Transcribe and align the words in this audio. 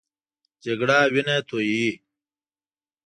جګړه 0.63 0.99
وینه 1.13 1.35
تویوي 1.47 1.89